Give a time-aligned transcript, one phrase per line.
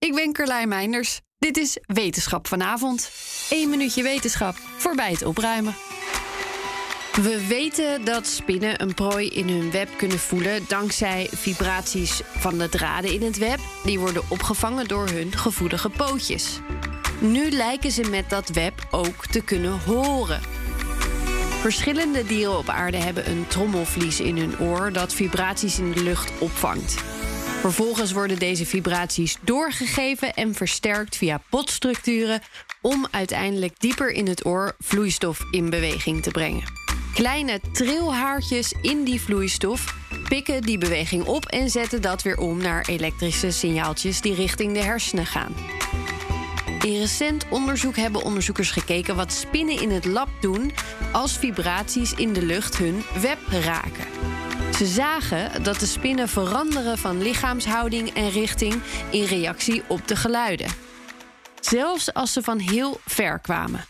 [0.00, 1.20] Ik ben Carlijn Meinders.
[1.38, 3.10] Dit is Wetenschap vanavond.
[3.50, 5.74] Eén minuutje wetenschap voorbij het opruimen.
[7.12, 12.68] We weten dat spinnen een prooi in hun web kunnen voelen dankzij vibraties van de
[12.68, 13.58] draden in het web.
[13.84, 16.60] Die worden opgevangen door hun gevoelige pootjes.
[17.18, 20.40] Nu lijken ze met dat web ook te kunnen horen.
[21.60, 26.32] Verschillende dieren op aarde hebben een trommelvlies in hun oor dat vibraties in de lucht
[26.38, 27.09] opvangt.
[27.60, 32.40] Vervolgens worden deze vibraties doorgegeven en versterkt via potstructuren
[32.80, 36.62] om uiteindelijk dieper in het oor vloeistof in beweging te brengen.
[37.14, 39.94] Kleine trilhaartjes in die vloeistof
[40.28, 44.82] pikken die beweging op en zetten dat weer om naar elektrische signaaltjes die richting de
[44.82, 45.54] hersenen gaan.
[46.84, 50.72] In recent onderzoek hebben onderzoekers gekeken wat spinnen in het lab doen
[51.12, 54.19] als vibraties in de lucht hun web raken.
[54.80, 60.70] Ze zagen dat de spinnen veranderen van lichaamshouding en richting in reactie op de geluiden.
[61.60, 63.86] Zelfs als ze van heel ver kwamen.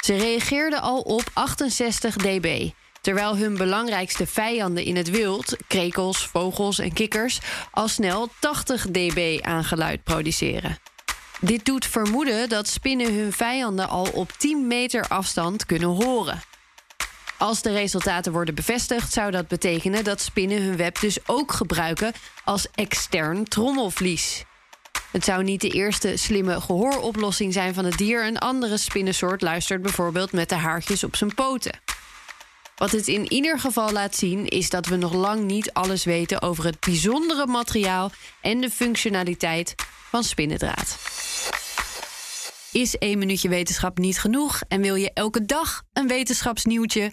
[0.00, 6.78] Ze reageerden al op 68 dB, terwijl hun belangrijkste vijanden in het wild, krekels, vogels
[6.78, 10.78] en kikkers, al snel 80 dB aan geluid produceren.
[11.40, 16.42] Dit doet vermoeden dat spinnen hun vijanden al op 10 meter afstand kunnen horen.
[17.38, 22.12] Als de resultaten worden bevestigd, zou dat betekenen dat spinnen hun web dus ook gebruiken
[22.44, 24.44] als extern trommelvlies.
[25.12, 28.26] Het zou niet de eerste slimme gehooroplossing zijn van het dier.
[28.26, 31.80] Een andere spinnensoort luistert bijvoorbeeld met de haartjes op zijn poten.
[32.76, 36.42] Wat het in ieder geval laat zien, is dat we nog lang niet alles weten
[36.42, 38.10] over het bijzondere materiaal
[38.40, 39.74] en de functionaliteit
[40.10, 40.98] van spinnendraad.
[42.72, 47.12] Is één minuutje wetenschap niet genoeg en wil je elke dag een wetenschapsnieuwtje?